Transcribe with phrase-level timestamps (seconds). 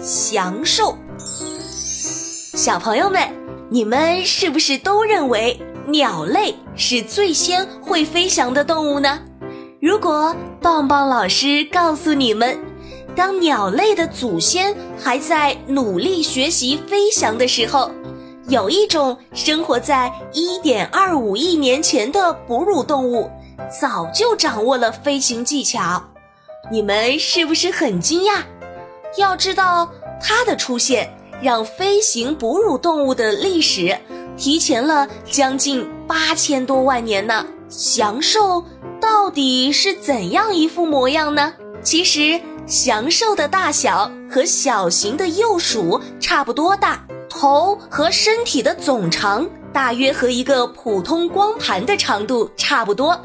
[0.00, 0.96] 翔兽。
[1.18, 3.20] 小朋友们，
[3.68, 9.20] 你们是不是都认为鸟类是最先会飞翔的动物呢？
[9.80, 12.58] 如果棒棒老师告诉你们，
[13.16, 17.90] 当鸟类的祖先还在努力学习飞翔的时候，
[18.48, 23.30] 有一种生活在1.25亿年前的哺乳动物，
[23.80, 26.02] 早就掌握了飞行技巧，
[26.70, 28.42] 你们是不是很惊讶？
[29.16, 29.90] 要知道，
[30.20, 31.08] 它的出现
[31.42, 33.96] 让飞行哺乳动物的历史
[34.36, 37.46] 提前了将近八千多万年呢。
[37.68, 38.64] 翔兽。
[39.00, 41.54] 到底是怎样一副模样呢？
[41.82, 53.18] 其实，翔兽的大小和小型的幼鼠差不多大，头和身体的总长大约和一个普通光盘的长度差不多。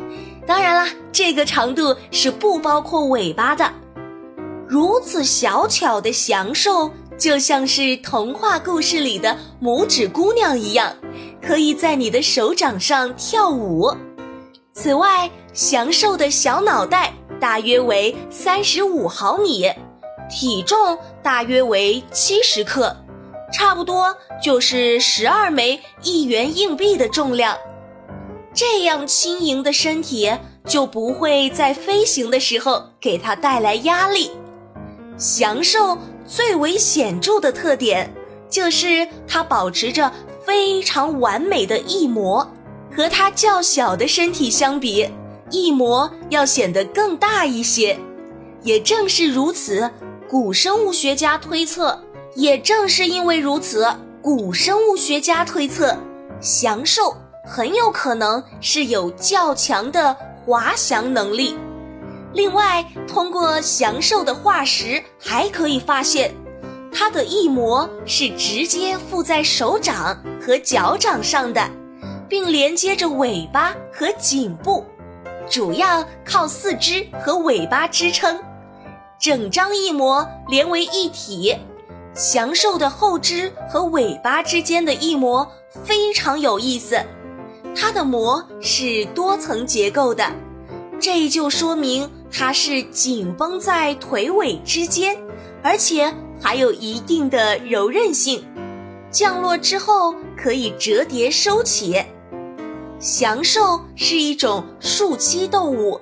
[0.46, 3.70] 当然啦，这个长度是不包括尾巴的。
[4.74, 10.92] 如此小巧的翔兽，就像是童话故事里的拇指姑娘一样，
[11.40, 13.96] 可以在你的手掌上跳舞。
[14.74, 19.72] 此外，翔兽的小脑袋大约为三十五毫米，
[20.28, 22.98] 体重大约为七十克，
[23.54, 27.56] 差不多就是十二枚一元硬币的重量。
[28.56, 34.32] 这样轻盈的身体就不会在飞行的时候给它带来压力。
[35.18, 38.14] 翔兽最为显著的特点
[38.50, 40.12] 就是它保持着
[40.46, 42.48] 非常完美的翼膜。
[42.96, 45.10] 和它较小的身体相比，
[45.50, 47.98] 翼膜要显得更大一些。
[48.62, 49.90] 也正是如此，
[50.30, 52.00] 古生物学家推测，
[52.36, 53.88] 也正是因为如此，
[54.22, 55.98] 古生物学家推测，
[56.40, 60.16] 翔兽很有可能是有较强的
[60.46, 61.58] 滑翔能力。
[62.34, 66.34] 另外，通过翔兽的化石，还可以发现，
[66.92, 71.70] 它的翼膜是直接附在手掌和脚掌上的。
[72.30, 74.84] 并连接着尾巴和颈部，
[75.48, 78.40] 主要靠四肢和尾巴支撑，
[79.20, 81.56] 整张翼膜连为一体。
[82.16, 85.48] 翔兽的后肢和尾巴之间的翼膜
[85.86, 87.00] 非常有意思，
[87.76, 90.26] 它的膜是多层结构的，
[91.00, 95.16] 这就说明它是紧绷在腿尾之间，
[95.62, 96.12] 而且
[96.42, 98.44] 还有一定的柔韧性，
[99.12, 102.04] 降落之后可以折叠收起。
[102.98, 106.02] 翔兽是一种树栖动物，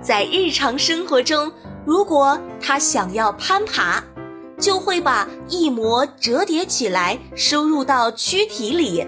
[0.00, 1.50] 在日常生活中，
[1.84, 4.00] 如果它想要攀爬，
[4.60, 9.04] 就会把翼膜折叠起来收入到躯体里；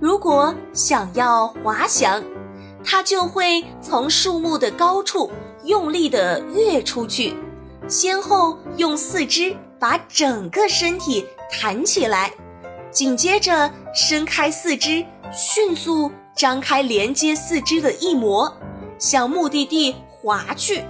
[0.00, 2.22] 如果想要滑翔，
[2.84, 5.28] 它就会从树木的高处
[5.66, 7.34] 用力地跃出去，
[7.86, 12.32] 先后用四肢把整个身体弹起来，
[12.90, 16.10] 紧接着伸开四肢，迅速。
[16.36, 18.54] 张开连接四肢的翼膜，
[18.98, 20.84] 向目的地滑去。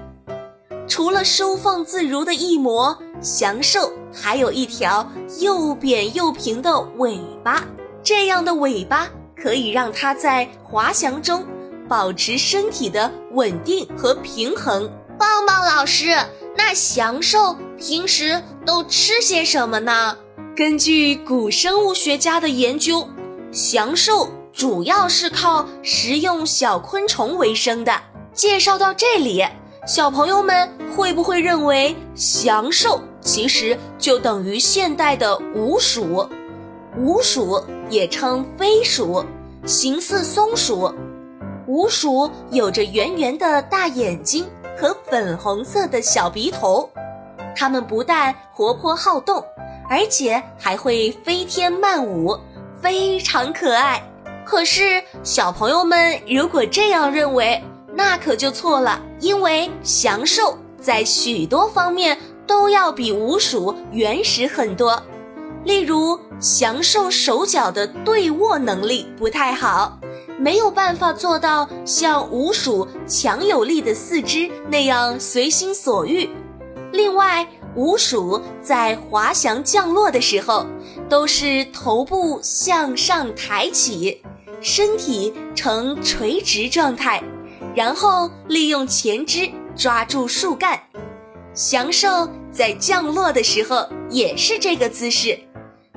[0.88, 7.62] 除了收放自如的翼膜，翔兽还有一条又扁又平的尾巴。
[8.02, 9.08] 这样的尾巴
[9.40, 11.46] 可以让它在滑翔中
[11.88, 14.90] 保持身体的稳定和平衡。
[15.18, 16.16] 棒棒老师，
[16.56, 20.16] 那翔兽平时都吃些什么呢？
[20.56, 23.08] 根据古生物学家的研究，
[23.50, 24.28] 翔兽。
[24.56, 27.92] 主要是靠食用小昆虫为生的。
[28.32, 29.44] 介绍到这里，
[29.86, 30.66] 小朋友们
[30.96, 36.26] 会不会认为翔兽其实就等于现代的鼯鼠？
[36.98, 39.22] 鼯鼠也称飞鼠，
[39.66, 40.90] 形似松鼠。
[41.76, 44.46] 鼯鼠有着圆圆的大眼睛
[44.78, 46.88] 和粉红色的小鼻头，
[47.54, 49.44] 它们不但活泼好动，
[49.86, 52.34] 而且还会飞天漫舞，
[52.80, 54.02] 非常可爱。
[54.42, 57.62] 可是，小朋友们如果这样认为，
[57.92, 58.98] 那可就错了。
[59.20, 65.02] 因为翔兽在许多方面都要比鼯鼠原始很多。
[65.64, 69.98] 例如，翔兽手脚的对握能力不太好，
[70.38, 76.28] 没有办法做到像鼯鼠强有力的四肢那样随心所欲。
[76.92, 80.66] 另外，鼯鼠在滑翔降落的时候，
[81.08, 84.22] 都是头部向上抬起，
[84.60, 87.22] 身体呈垂直状态，
[87.74, 90.80] 然后利用前肢抓住树干。
[91.54, 95.38] 祥兽在降落的时候也是这个姿势，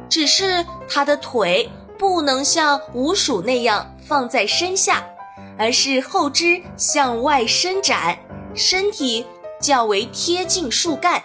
[0.10, 5.06] 只是它的腿不能像鼯鼠那样放在身下，
[5.56, 8.18] 而是后肢向外伸展，
[8.56, 9.24] 身体
[9.62, 11.22] 较为贴近树干。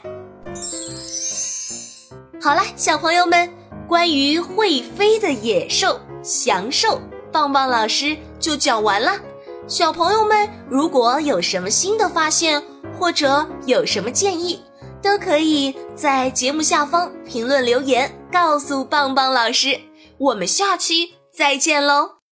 [2.43, 3.51] 好了，小朋友们，
[3.89, 7.01] 关于会飞的野兽祥兽，
[7.33, 9.19] 棒棒老师就讲完了。
[9.67, 12.63] 小朋友们，如果有什么新的发现，
[13.01, 14.63] 或者有什么建议，
[15.01, 19.81] 都可以在节目下方评论留言，告诉棒棒老师。
[20.19, 22.24] 我们下期再见喽！